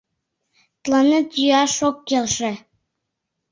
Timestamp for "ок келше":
1.87-2.51